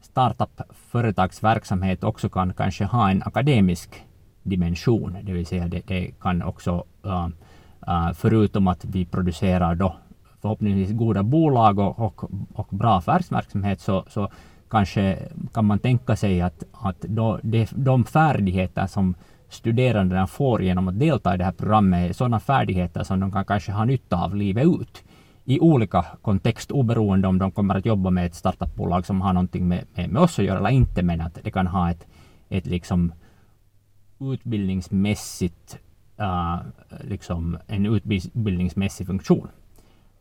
startup-företagsverksamhet 0.00 2.04
också 2.04 2.28
kan 2.28 2.54
kanske 2.54 2.84
ha 2.84 3.10
en 3.10 3.22
akademisk 3.22 4.02
dimension, 4.42 5.16
det 5.22 5.32
vill 5.32 5.46
säga 5.46 5.68
det, 5.68 5.82
det 5.86 6.10
kan 6.20 6.42
också 6.42 6.84
uh, 7.06 7.28
Eh, 7.86 8.12
förutom 8.14 8.68
att 8.68 8.84
vi 8.84 9.04
producerar 9.04 9.74
då 9.74 9.96
förhoppningsvis 10.42 10.96
goda 10.96 11.22
bolag 11.22 11.78
och, 11.78 11.98
och, 11.98 12.30
och 12.54 12.68
bra 12.70 12.96
affärsverksamhet 12.96 13.80
så, 13.80 14.04
så 14.08 14.28
kanske 14.70 15.18
kan 15.52 15.64
man 15.64 15.78
tänka 15.78 16.16
sig 16.16 16.40
att, 16.40 16.64
att 16.72 17.00
då 17.00 17.40
de, 17.42 17.66
de 17.70 18.04
färdigheter 18.04 18.86
som 18.86 19.14
studerandena 19.48 20.26
får 20.26 20.62
genom 20.62 20.88
att 20.88 20.98
delta 20.98 21.34
i 21.34 21.38
det 21.38 21.44
här 21.44 21.52
programmet 21.52 22.10
är 22.10 22.14
sådana 22.14 22.40
färdigheter 22.40 23.04
som 23.04 23.20
de 23.20 23.32
kan 23.32 23.44
kanske 23.44 23.72
ha 23.72 23.84
nytta 23.84 24.16
av 24.16 24.34
livet 24.34 24.64
ut 24.64 25.04
i 25.44 25.60
olika 25.60 26.04
kontext 26.22 26.70
oberoende 26.70 27.28
om 27.28 27.38
de 27.38 27.50
kommer 27.50 27.74
att 27.74 27.86
jobba 27.86 28.10
med 28.10 28.26
ett 28.26 28.34
startupbolag 28.34 29.06
som 29.06 29.20
har 29.20 29.32
någonting 29.32 29.68
med, 29.68 29.84
med, 29.94 30.10
med 30.10 30.22
oss 30.22 30.38
att 30.38 30.44
göra 30.44 30.58
eller 30.58 30.70
inte 30.70 31.02
men 31.02 31.20
att 31.20 31.38
det 31.42 31.50
kan 31.50 31.66
ha 31.66 31.90
ett, 31.90 32.06
ett 32.48 32.66
liksom 32.66 33.12
utbildningsmässigt 34.20 35.78
uh, 36.20 36.56
liksom 37.00 37.58
en 37.66 37.86
utbildningsmässig 37.86 39.06
funktion. 39.06 39.48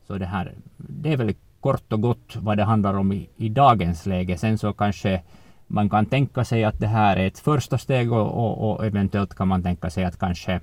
Så 0.07 0.17
det 0.17 0.25
här, 0.25 0.53
det 0.77 1.13
är 1.13 1.17
väl 1.17 1.35
kort 1.59 1.93
och 1.93 2.01
gott 2.01 2.35
vad 2.35 2.57
det 2.57 2.63
handlar 2.63 2.93
om 2.93 3.11
i, 3.11 3.29
i 3.35 3.49
dagens 3.49 4.05
läge. 4.05 4.37
Sen 4.37 4.57
så 4.57 4.73
kanske 4.73 5.21
man 5.67 5.89
kan 5.89 6.05
tänka 6.05 6.45
sig 6.45 6.63
att 6.63 6.79
det 6.79 6.87
här 6.87 7.17
är 7.17 7.27
ett 7.27 7.39
första 7.39 7.77
steg 7.77 8.11
och, 8.11 8.31
och, 8.31 8.71
och 8.71 8.85
eventuellt 8.85 9.35
kan 9.35 9.47
man 9.47 9.63
tänka 9.63 9.89
sig 9.89 10.03
att 10.03 10.19
kanske 10.19 10.59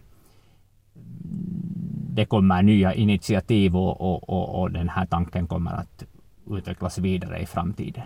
det 2.15 2.25
kommer 2.25 2.63
nya 2.63 2.95
initiativ 2.95 3.77
och, 3.77 4.01
och, 4.01 4.29
och, 4.29 4.61
och 4.61 4.71
den 4.71 4.89
här 4.89 5.07
tanken 5.07 5.47
kommer 5.47 5.73
att 5.73 6.05
utvecklas 6.51 6.99
vidare 6.99 7.39
i 7.39 7.47
framtiden. 7.47 8.05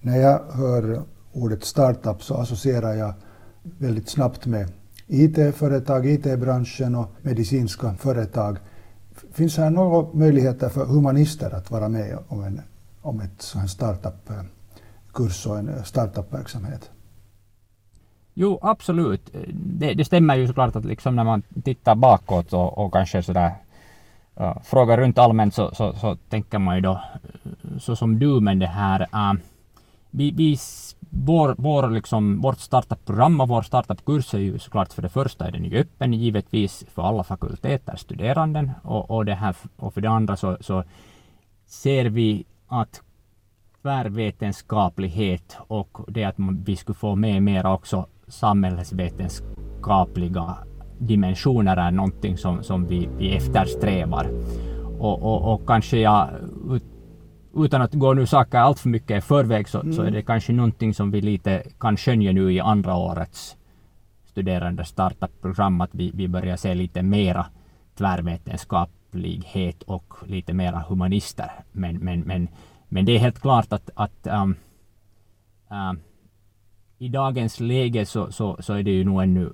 När 0.00 0.16
jag 0.16 0.40
hör 0.52 1.02
ordet 1.32 1.64
startup 1.64 2.22
så 2.22 2.34
associerar 2.34 2.94
jag 2.94 3.14
väldigt 3.62 4.08
snabbt 4.08 4.46
med 4.46 4.72
IT-företag, 5.10 6.06
IT-branschen 6.06 6.94
och 6.94 7.12
medicinska 7.22 7.94
företag. 7.94 8.58
Finns 9.32 9.58
här 9.58 9.70
några 9.70 10.08
möjligheter 10.12 10.68
för 10.68 10.86
humanister 10.86 11.54
att 11.54 11.70
vara 11.70 11.88
med 11.88 12.18
om, 12.28 12.44
en, 12.44 12.60
om 13.02 13.20
ett 13.20 13.42
sån 13.42 13.68
startup-kurs 13.68 15.46
eh, 15.46 15.52
och 15.52 15.58
en 15.58 15.68
eh, 15.68 15.82
startup-verksamhet? 15.82 16.90
Jo, 18.34 18.58
absolut. 18.62 19.30
Det, 19.54 19.94
det, 19.94 20.04
stämmer 20.04 20.36
ju 20.36 20.46
såklart 20.46 20.76
att 20.76 20.84
liksom 20.84 21.16
när 21.16 21.24
man 21.24 21.42
tittar 21.64 21.94
bakåt 21.94 22.52
och, 22.52 22.78
och 22.78 22.92
kanske 22.92 23.22
sådär 23.22 23.52
uh, 24.40 24.62
frågar 24.62 24.98
runt 24.98 25.18
allmänt 25.18 25.54
så, 25.54 25.74
så, 25.74 25.92
så, 25.92 26.16
tänker 26.28 26.58
man 26.58 26.76
ju 26.76 26.80
då 26.80 26.92
eh, 26.92 27.78
så 27.78 27.96
som 27.96 28.18
du, 28.18 28.40
men 28.40 28.58
det 28.58 28.66
här 28.66 29.00
uh, 29.00 29.40
vi, 30.10 30.30
vi, 30.30 30.58
vår, 31.10 31.54
vår 31.58 31.90
liksom, 31.90 32.40
vårt 32.40 32.58
startupprogram 32.58 33.40
och 33.40 33.48
vår 33.48 33.62
startup-kurs 33.62 34.34
är 34.34 34.38
ju 34.38 34.58
såklart 34.58 34.92
för 34.92 35.02
det 35.02 35.08
första 35.08 35.46
är 35.46 35.52
den 35.52 35.64
ju 35.64 35.78
öppen 35.78 36.12
givetvis 36.12 36.84
för 36.94 37.02
alla 37.02 37.24
fakulteter, 37.24 37.96
studeranden 37.96 38.70
och, 38.82 39.10
och, 39.10 39.24
det 39.24 39.34
här, 39.34 39.56
och 39.76 39.94
för 39.94 40.00
det 40.00 40.10
andra 40.10 40.36
så, 40.36 40.56
så 40.60 40.84
ser 41.66 42.04
vi 42.04 42.44
att 42.68 43.02
tvärvetenskaplighet 43.82 45.56
och 45.58 45.98
det 46.08 46.24
att 46.24 46.36
vi 46.64 46.76
skulle 46.76 46.96
få 46.96 47.16
med 47.16 47.42
mer 47.42 47.66
också 47.66 48.06
samhällsvetenskapliga 48.28 50.56
dimensioner 50.98 51.76
är 51.76 51.90
någonting 51.90 52.36
som, 52.36 52.62
som 52.62 52.86
vi, 52.86 53.08
vi 53.18 53.36
eftersträvar. 53.36 54.30
Och, 54.98 55.22
och, 55.22 55.54
och 55.54 55.66
kanske 55.66 55.98
jag 55.98 56.28
utan 57.54 57.82
att 57.82 57.94
gå 57.94 58.14
nu 58.14 58.26
saker 58.26 58.58
allt 58.58 58.78
för 58.78 58.88
mycket 58.88 59.18
i 59.18 59.20
förväg 59.20 59.68
så, 59.68 59.80
mm. 59.80 59.92
så 59.92 60.02
är 60.02 60.10
det 60.10 60.22
kanske 60.22 60.52
någonting 60.52 60.94
som 60.94 61.10
vi 61.10 61.20
lite 61.20 61.62
kan 61.80 61.96
skönja 61.96 62.32
nu 62.32 62.52
i 62.52 62.60
andra 62.60 62.96
årets 62.96 63.56
studerande 64.24 64.84
startup-program 64.84 65.80
att 65.80 65.90
vi, 65.92 66.10
vi 66.14 66.28
börjar 66.28 66.56
se 66.56 66.74
lite 66.74 67.02
mera 67.02 67.46
tvärvetenskaplighet 67.94 69.82
och 69.82 70.14
lite 70.26 70.52
mera 70.52 70.84
humanister. 70.88 71.50
Men, 71.72 71.98
men, 71.98 72.20
men, 72.20 72.48
men 72.88 73.04
det 73.04 73.12
är 73.12 73.18
helt 73.18 73.40
klart 73.40 73.72
att, 73.72 73.90
att 73.94 74.26
um, 74.26 74.54
uh, 75.72 75.92
i 76.98 77.08
dagens 77.08 77.60
läge 77.60 78.06
så, 78.06 78.32
så, 78.32 78.56
så 78.60 78.74
är 78.74 78.82
det 78.82 78.90
ju 78.90 79.04
nog 79.04 79.22
ännu 79.22 79.52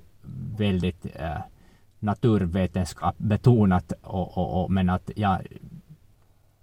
väldigt 0.57 1.05
uh, 1.05 1.39
naturvetenskap 1.99 3.15
betonat 3.17 3.93
och, 4.01 4.37
och, 4.37 4.63
och, 4.63 4.71
men 4.71 4.89
att 4.89 5.11
jag 5.15 5.39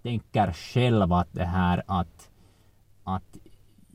tänker 0.04 0.52
själv 0.52 1.12
att 1.12 1.28
det 1.32 1.44
här 1.44 1.82
att, 1.86 2.28
att 3.04 3.36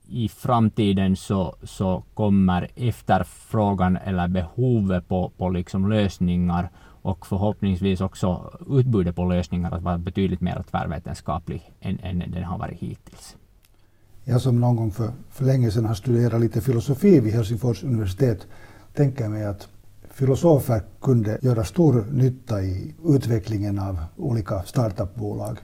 i 0.07 0.29
framtiden 0.29 1.15
så, 1.15 1.55
så 1.63 2.03
kommer 2.13 2.67
efterfrågan 2.75 3.97
eller 3.97 4.27
behovet 4.27 5.07
på, 5.07 5.31
på 5.37 5.49
liksom 5.49 5.89
lösningar 5.89 6.69
och 7.01 7.27
förhoppningsvis 7.27 8.01
också 8.01 8.59
utbudet 8.69 9.15
på 9.15 9.25
lösningar 9.25 9.71
att 9.71 9.81
vara 9.81 9.97
betydligt 9.97 10.41
mer 10.41 10.63
tvärvetenskaplig 10.71 11.71
än, 11.81 11.99
än 11.99 12.31
den 12.31 12.43
har 12.43 12.57
varit 12.57 12.79
hittills. 12.79 13.35
Jag 14.23 14.41
som 14.41 14.59
någon 14.59 14.75
gång 14.75 14.91
för, 14.91 15.11
för 15.29 15.45
länge 15.45 15.71
sedan 15.71 15.85
har 15.85 15.93
studerat 15.93 16.41
lite 16.41 16.61
filosofi 16.61 17.19
vid 17.19 17.33
Helsingfors 17.33 17.83
universitet 17.83 18.47
tänker 18.93 19.29
mig 19.29 19.45
att 19.45 19.67
filosofer 20.11 20.81
kunde 21.01 21.39
göra 21.41 21.63
stor 21.63 22.05
nytta 22.11 22.61
i 22.61 22.95
utvecklingen 23.05 23.79
av 23.79 23.97
olika 24.17 24.63
startupbolag. 24.63 25.57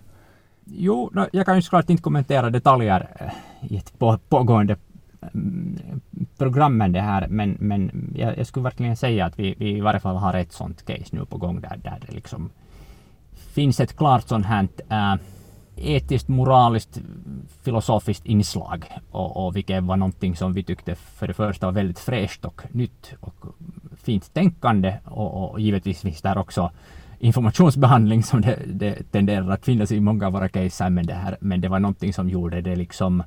Jo, 0.65 1.09
no, 1.13 1.27
jag 1.33 1.45
kan 1.45 1.55
ju 1.55 1.61
såklart 1.61 1.89
inte 1.89 2.03
kommentera 2.03 2.49
detaljer 2.49 3.07
eh, 3.19 3.73
i 3.73 3.77
ett 3.77 3.99
på, 3.99 4.17
pågående 4.29 4.75
mm, 5.33 6.01
program 6.37 6.77
med 6.77 6.91
det 6.91 7.01
här, 7.01 7.27
men, 7.27 7.57
men 7.59 8.11
jag, 8.15 8.37
jag, 8.37 8.47
skulle 8.47 8.63
verkligen 8.63 8.97
säga 8.97 9.25
att 9.25 9.39
vi, 9.39 9.55
vi 9.57 9.77
i 9.77 9.81
varje 9.81 9.99
fall 9.99 10.15
har 10.15 10.33
ett 10.33 10.51
sånt 10.51 10.85
case 10.85 11.09
nu 11.11 11.25
på 11.25 11.37
gång 11.37 11.61
där, 11.61 11.79
där 11.83 11.99
det 12.07 12.15
liksom 12.15 12.49
finns 13.33 13.79
ett 13.79 13.97
klart 13.97 14.27
sånt 14.27 14.45
här 14.45 14.67
äh, 14.89 15.15
etiskt, 15.75 16.27
moraliskt, 16.27 17.01
filosofiskt 17.63 18.25
inslag 18.25 18.85
och, 19.11 19.45
och 19.45 19.55
vilket 19.55 19.83
var 19.83 19.97
någonting 19.97 20.35
som 20.35 20.53
vi 20.53 20.63
tyckte 20.63 20.95
för 20.95 21.27
det 21.27 21.33
första 21.33 21.65
var 21.65 21.73
väldigt 21.73 21.99
fräscht 21.99 22.45
och 22.45 22.61
nytt 22.71 23.13
och 23.19 23.45
fint 23.97 24.33
tänkande 24.33 24.97
och, 25.05 25.51
och 25.51 25.59
givetvis 25.59 26.01
finns 26.01 26.21
där 26.21 26.37
också 26.37 26.71
informationsbehandling 27.19 28.23
som 28.23 28.41
det, 28.41 28.59
det 28.65 29.11
tenderar 29.11 29.49
att 29.49 29.65
finnas 29.65 29.91
i 29.91 29.99
många 29.99 30.27
av 30.27 30.33
våra 30.33 30.49
case. 30.49 30.89
men 30.89 31.05
det, 31.05 31.13
här, 31.13 31.37
men 31.39 31.61
det 31.61 31.67
var 31.67 31.79
någonting 31.79 32.13
som 32.13 32.29
gjorde 32.29 32.61
det 32.61 32.75
liksom 32.75 33.23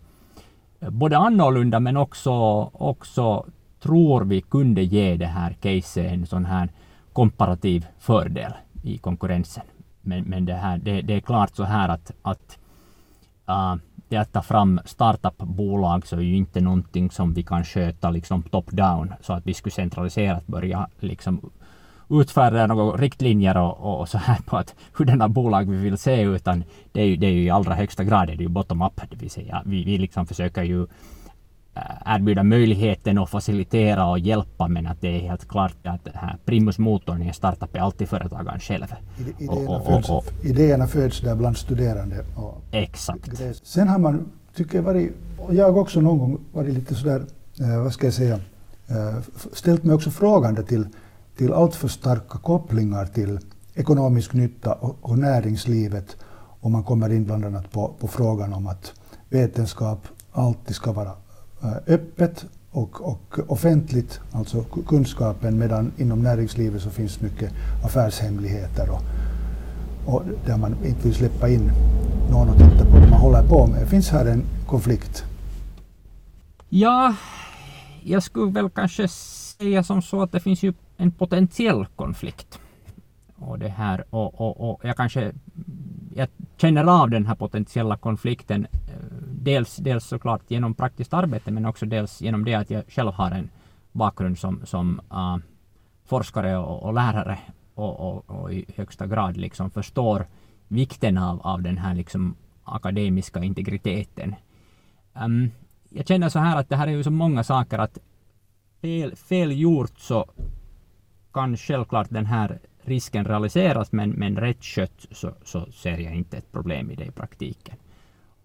eh, 0.80 0.90
både 0.90 1.18
annorlunda 1.18 1.80
men 1.80 1.96
också, 1.96 2.32
också 2.72 3.46
tror 3.82 4.24
vi 4.24 4.40
kunde 4.40 4.82
ge 4.82 5.16
det 5.16 5.26
här 5.26 5.52
caset 5.52 6.12
en 6.12 6.26
sån 6.26 6.44
här 6.44 6.68
komparativ 7.12 7.86
fördel 7.98 8.52
i 8.82 8.98
konkurrensen. 8.98 9.64
Men, 10.02 10.24
men 10.24 10.44
det, 10.44 10.54
här, 10.54 10.78
det, 10.78 11.02
det 11.02 11.14
är 11.14 11.20
klart 11.20 11.56
så 11.56 11.64
här 11.64 11.88
att, 11.88 12.12
att 12.22 12.58
uh, 13.48 13.76
det 14.08 14.16
att 14.16 14.32
ta 14.32 14.42
fram 14.42 14.80
startupbolag 14.84 16.06
så 16.06 16.16
är 16.16 16.20
ju 16.20 16.36
inte 16.36 16.60
någonting 16.60 17.10
som 17.10 17.34
vi 17.34 17.42
kan 17.42 17.64
sköta 17.64 18.10
liksom 18.10 18.42
top-down 18.42 19.12
så 19.20 19.32
att 19.32 19.46
vi 19.46 19.54
skulle 19.54 19.72
centraliserat 19.72 20.46
börja 20.46 20.88
liksom 21.00 21.50
utfärda 22.10 22.66
några 22.66 22.96
riktlinjer 22.96 23.56
och, 23.56 24.00
och, 24.00 24.08
så 24.08 24.18
här 24.18 24.38
på 24.46 24.56
att 24.56 24.74
hurdana 24.92 25.28
bolag 25.28 25.70
vi 25.70 25.76
vill 25.76 25.98
se 25.98 26.22
utan 26.22 26.64
det 26.92 27.00
är 27.00 27.04
ju, 27.04 27.16
det 27.16 27.26
är 27.26 27.30
ju 27.30 27.42
i 27.42 27.50
allra 27.50 27.74
högsta 27.74 28.04
grad 28.04 28.26
det 28.26 28.32
är 28.32 28.36
ju 28.36 28.48
bottom-up. 28.48 29.00
Det 29.10 29.16
vill 29.16 29.30
säga 29.30 29.62
vi, 29.66 29.84
vi 29.84 29.98
liksom 29.98 30.26
försöker 30.26 30.62
ju 30.62 30.82
äh, 31.74 32.14
erbjuda 32.14 32.42
möjligheten 32.42 33.18
att 33.18 33.30
facilitera 33.30 34.06
och 34.06 34.18
hjälpa 34.18 34.68
men 34.68 34.86
att 34.86 35.00
det 35.00 35.08
är 35.08 35.20
helt 35.20 35.48
klart 35.48 35.86
att 35.86 36.04
det 36.04 36.12
här 36.14 36.36
primusmotorn 36.44 37.22
i 37.22 37.26
en 37.26 37.34
startup 37.34 37.74
är 37.74 37.80
alltid 37.80 38.08
företagaren 38.08 38.60
själv. 38.60 38.94
Idéerna, 39.38 39.70
och, 39.70 39.88
och, 39.88 40.16
och, 40.16 40.24
idéerna 40.42 40.86
föds 40.86 41.20
där 41.20 41.34
bland 41.34 41.56
studerande. 41.56 42.24
exakt. 42.70 43.30
Sen 43.62 43.88
har 43.88 43.98
man, 43.98 44.32
tycker 44.54 44.78
jag, 44.78 44.82
varit, 44.82 45.12
och 45.38 45.54
jag 45.54 45.76
också 45.76 46.00
någon 46.00 46.18
gång 46.18 46.40
varit 46.52 46.74
lite 46.74 46.94
sådär, 46.94 47.22
eh, 47.60 47.82
vad 47.82 47.92
ska 47.92 48.06
jag 48.06 48.14
säga, 48.14 48.34
eh, 48.88 49.18
ställt 49.52 49.84
mig 49.84 49.94
också 49.94 50.10
frågande 50.10 50.62
till 50.62 50.86
till 51.38 51.52
alltför 51.52 51.88
starka 51.88 52.38
kopplingar 52.38 53.06
till 53.06 53.38
ekonomisk 53.74 54.32
nytta 54.32 54.72
och, 54.72 55.18
näringslivet 55.18 56.16
och 56.60 56.70
man 56.70 56.84
kommer 56.84 57.12
in 57.12 57.24
bland 57.24 57.44
annat 57.44 57.72
på, 57.72 57.94
på 58.00 58.08
frågan 58.08 58.52
om 58.52 58.66
att 58.66 58.92
vetenskap 59.28 59.98
alltid 60.32 60.76
ska 60.76 60.92
vara 60.92 61.12
eh, 61.62 61.76
öppet 61.86 62.44
och, 62.70 63.08
och 63.08 63.38
offentligt, 63.46 64.20
alltså 64.32 64.64
kunskapen, 64.88 65.58
medan 65.58 65.92
inom 65.96 66.22
näringslivet 66.22 66.82
så 66.82 66.90
finns 66.90 67.20
mycket 67.20 67.52
affärshemligheter 67.84 68.90
och, 68.90 69.02
och 70.14 70.22
där 70.46 70.56
man 70.56 70.76
inte 70.84 71.02
vill 71.02 71.14
släppa 71.14 71.48
in 71.48 71.70
någon 72.30 72.48
och 72.48 72.56
titta 72.56 72.84
på 72.84 72.90
vad 72.90 73.10
man 73.10 73.20
håller 73.20 73.48
på 73.48 73.66
med. 73.66 73.88
Finns 73.88 74.10
här 74.10 74.26
en 74.26 74.42
konflikt? 74.66 75.24
Ja, 76.68 77.14
jag 78.02 78.22
skulle 78.22 78.52
väl 78.52 78.70
kanske 78.70 79.08
säga 79.08 79.82
som 79.82 80.02
så 80.02 80.22
att 80.22 80.32
det 80.32 80.40
finns 80.40 80.62
ju 80.62 80.72
en 80.98 81.10
potentiell 81.10 81.86
konflikt. 81.96 82.60
Och 83.36 83.58
det 83.58 83.68
här 83.68 84.04
och, 84.10 84.40
och, 84.40 84.70
och 84.70 84.80
jag 84.84 84.96
kanske 84.96 85.32
jag 86.14 86.28
känner 86.56 86.84
av 87.02 87.10
den 87.10 87.26
här 87.26 87.34
potentiella 87.34 87.96
konflikten 87.96 88.66
eh, 88.72 88.94
dels, 89.26 89.76
dels 89.76 90.04
såklart 90.04 90.50
genom 90.50 90.74
praktiskt 90.74 91.14
arbete 91.14 91.50
men 91.50 91.66
också 91.66 91.86
dels 91.86 92.22
genom 92.22 92.44
det 92.44 92.54
att 92.54 92.70
jag 92.70 92.84
själv 92.88 93.12
har 93.12 93.30
en 93.30 93.50
bakgrund 93.92 94.38
som, 94.38 94.60
som 94.64 95.00
uh, 95.12 95.36
forskare 96.04 96.56
och, 96.56 96.82
och 96.82 96.94
lärare 96.94 97.38
och, 97.74 98.00
och, 98.00 98.30
och, 98.30 98.52
i 98.52 98.64
högsta 98.76 99.06
grad 99.06 99.36
liksom 99.36 99.70
förstår 99.70 100.26
vikten 100.68 101.18
av, 101.18 101.40
av 101.42 101.62
den 101.62 101.78
här 101.78 101.94
liksom 101.94 102.34
akademiska 102.64 103.44
integriteten. 103.44 104.34
Um, 105.24 105.50
jag 105.88 106.06
känner 106.06 106.28
så 106.28 106.38
här 106.38 106.56
att 106.56 106.68
det 106.68 106.76
här 106.76 106.86
är 106.86 106.90
ju 106.92 107.02
så 107.02 107.10
många 107.10 107.44
saker 107.44 107.78
att 107.78 107.98
fel, 108.80 109.16
fel 109.16 109.60
gjort 109.60 109.98
så 109.98 110.26
kan 111.32 111.56
självklart 111.56 112.06
den 112.10 112.26
här 112.26 112.58
risken 112.82 113.24
realiseras 113.24 113.92
men, 113.92 114.10
men 114.10 114.36
rätt 114.36 114.64
skött 114.64 115.06
så, 115.10 115.34
så 115.44 115.72
ser 115.72 115.98
jag 115.98 116.14
inte 116.14 116.36
ett 116.36 116.52
problem 116.52 116.90
i 116.90 116.94
det 116.94 117.04
i 117.04 117.10
praktiken. 117.10 117.76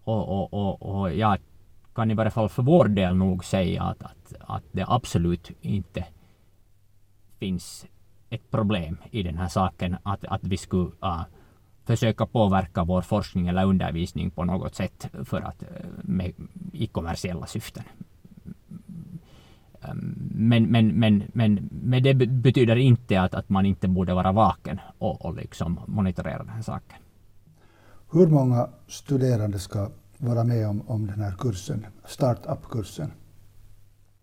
Och, 0.04 0.30
och, 0.30 0.54
och, 0.54 1.00
och 1.00 1.14
jag 1.14 1.38
kan 1.96 2.12
i 2.12 2.14
varje 2.14 2.32
fall 2.32 2.50
för 2.50 2.64
vår 2.64 2.88
del 2.88 3.16
nog 3.16 3.46
säga 3.46 3.84
att, 3.84 4.04
att, 4.04 4.34
att 4.40 4.64
det 4.72 4.86
absolut 4.88 5.52
inte 5.62 6.06
finns 7.40 7.86
ett 8.30 8.52
problem 8.52 8.98
i 9.12 9.24
den 9.24 9.38
här 9.38 9.48
saken 9.48 9.98
att, 10.04 10.26
att 10.26 10.44
vi 10.44 10.58
skulle 10.58 10.92
uh, 11.04 11.24
försöka 11.86 12.26
påverka 12.26 12.84
vår 12.84 13.02
forskning 13.02 13.48
eller 13.48 13.66
undervisning 13.66 14.32
på 14.32 14.44
något 14.44 14.76
sätt 14.76 15.10
för 15.24 15.42
att, 15.42 15.64
uh, 15.64 15.68
med, 16.04 16.34
i 16.74 16.88
kommersiella 16.88 17.46
syften. 17.46 17.84
Men, 20.32 20.64
men, 20.64 20.88
men, 20.88 21.24
men, 21.34 21.70
men 21.72 22.04
det 22.04 22.14
betyder 22.28 22.76
inte 22.76 23.22
att, 23.22 23.34
att 23.34 23.50
man 23.50 23.66
inte 23.66 23.88
borde 23.88 24.14
vara 24.14 24.32
vaken 24.32 24.80
och, 24.98 25.26
och 25.26 25.36
liksom 25.36 25.80
monitorera 25.88 26.38
den 26.38 26.50
här 26.50 26.62
saken. 26.62 26.98
Hur 28.12 28.28
många 28.28 28.70
studerande 28.88 29.60
ska 29.60 29.90
vara 30.18 30.44
med 30.44 30.68
om, 30.68 30.82
om 30.88 31.08
den 31.08 31.22
här 31.22 31.32
kursen, 31.32 31.86
startup-kursen? 32.06 33.12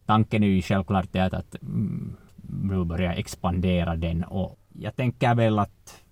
Tanken 0.07 0.43
är 0.43 0.47
ju 0.47 0.63
självklart 0.63 1.17
att, 1.17 1.35
att 1.35 1.63
mm, 1.63 2.17
nu 2.43 2.85
börja 2.85 3.15
expandera 3.15 3.97
den 3.97 4.25
och 4.25 4.59
jag 4.73 4.97
tänker 4.97 5.35
väl 5.35 5.59
att 5.59 6.03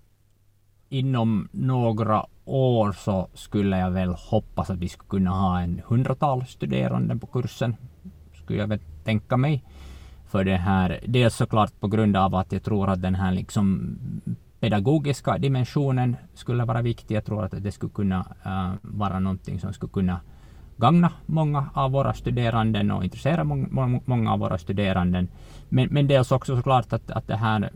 inom 0.89 1.49
några 1.51 2.25
år 2.45 2.91
så 2.91 3.27
skulle 3.33 3.79
jag 3.79 3.91
väl 3.91 4.13
hoppas 4.13 4.69
att 4.69 4.77
vi 4.77 4.89
skulle 4.89 5.09
kunna 5.09 5.31
ha 5.31 5.59
en 5.59 5.81
hundratal 5.87 6.45
studerande 6.45 7.15
på 7.15 7.27
kursen. 7.27 7.75
Skulle 8.33 8.59
jag 8.59 8.67
väl 8.67 8.79
tänka 9.09 9.37
mig. 9.37 9.63
För 10.31 10.43
det 10.43 10.57
här, 10.57 10.99
dels 11.07 11.35
såklart 11.35 11.79
på 11.79 11.87
grund 11.87 12.17
av 12.17 12.35
att 12.35 12.51
jag 12.51 12.63
tror 12.63 12.89
att 12.89 13.01
den 13.01 13.15
här 13.15 13.31
liksom 13.31 13.97
pedagogiska 14.59 15.37
dimensionen 15.37 16.15
skulle 16.33 16.65
vara 16.65 16.81
viktig. 16.81 17.15
Jag 17.15 17.25
tror 17.25 17.45
att 17.45 17.63
det 17.63 17.71
skulle 17.71 17.91
kunna 17.91 18.19
uh, 18.45 18.73
vara 18.81 19.19
någonting 19.19 19.59
som 19.59 19.73
skulle 19.73 19.91
kunna 19.91 20.19
gagna 20.77 21.11
många 21.25 21.69
av 21.73 21.91
våra 21.91 22.13
studerande 22.13 22.93
och 22.93 23.03
intressera 23.03 23.43
många, 23.43 24.01
många 24.05 24.33
av 24.33 24.39
våra 24.39 24.57
studerande. 24.57 25.27
Men, 25.69 25.87
men 25.91 26.07
dels 26.07 26.31
också 26.31 26.55
såklart 26.55 26.93
att, 26.93 27.11
att 27.11 27.27
det 27.27 27.37
här, 27.37 27.69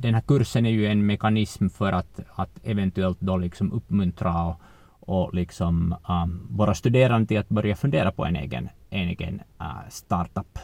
den 0.00 0.14
här 0.14 0.22
kursen 0.22 0.66
är 0.66 0.70
ju 0.70 0.86
en 0.86 1.06
mekanism 1.06 1.68
för 1.68 1.92
att, 1.92 2.20
att 2.34 2.60
eventuellt 2.64 3.20
då 3.20 3.36
liksom 3.36 3.72
uppmuntra 3.72 4.44
och, 4.46 4.60
och 5.08 5.34
liksom 5.34 5.96
um, 6.08 6.46
våra 6.50 6.74
studerande 6.74 7.26
till 7.26 7.38
att 7.38 7.48
börja 7.48 7.76
fundera 7.76 8.12
på 8.12 8.24
en 8.24 8.36
egen, 8.36 8.68
en 8.90 9.08
egen 9.08 9.42
uh, 9.60 9.88
startup. 9.88 10.58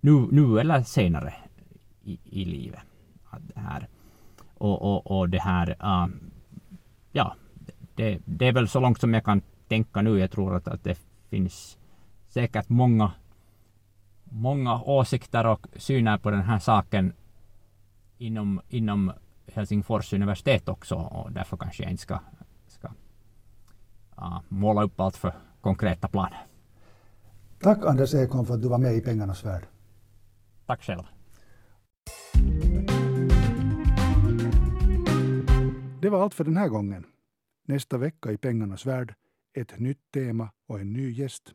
Nu, 0.00 0.28
nu 0.30 0.60
eller 0.60 0.82
senare 0.82 1.34
i, 2.04 2.18
i 2.24 2.44
livet. 2.44 2.80
Det 3.30 3.60
här, 3.60 3.88
och, 4.58 4.82
och, 4.82 5.18
och 5.18 5.28
det 5.28 5.40
här, 5.40 5.70
uh, 5.70 6.06
ja, 7.12 7.34
det, 7.94 8.18
det 8.24 8.48
är 8.48 8.52
väl 8.52 8.68
så 8.68 8.80
långt 8.80 9.00
som 9.00 9.14
jag 9.14 9.24
kan 9.24 9.42
tänka 9.68 10.02
nu. 10.02 10.18
Jag 10.18 10.30
tror 10.30 10.56
att, 10.56 10.68
att 10.68 10.84
det 10.84 10.98
finns 11.30 11.78
säkert 12.28 12.68
många, 12.68 13.12
många 14.24 14.82
åsikter 14.82 15.46
och 15.46 15.66
syner 15.76 16.18
på 16.18 16.30
den 16.30 16.42
här 16.42 16.58
saken 16.58 17.12
inom, 18.18 18.60
inom 18.68 19.12
Helsingfors 19.54 20.12
universitet 20.12 20.68
också 20.68 20.94
och 20.94 21.32
därför 21.32 21.56
kanske 21.56 21.82
jag 21.82 21.90
inte 21.90 22.02
ska, 22.02 22.18
måla 24.48 24.82
upp 24.82 25.00
allt 25.00 25.16
för 25.16 25.34
konkreta 25.60 26.08
planer. 26.08 26.46
Tack 27.60 27.84
Anders 27.84 28.14
Ekholm 28.14 28.46
för 28.46 28.54
att 28.54 28.62
du 28.62 28.68
var 28.68 28.78
med 28.78 28.94
i 28.94 29.00
Pengarnas 29.00 29.44
värld. 29.44 29.66
Tack 30.66 30.82
själv. 30.82 31.02
Det 36.02 36.08
var 36.08 36.22
allt 36.22 36.34
för 36.34 36.44
den 36.44 36.56
här 36.56 36.68
gången. 36.68 37.06
Nästa 37.66 37.98
vecka 37.98 38.32
i 38.32 38.36
Pengarnas 38.36 38.86
värld 38.86 39.14
ett 39.54 39.78
nytt 39.78 40.10
tema 40.14 40.50
och 40.68 40.80
en 40.80 40.92
ny 40.92 41.10
gäst. 41.10 41.54